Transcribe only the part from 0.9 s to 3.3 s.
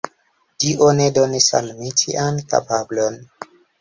ne donis al mi tian kapablon.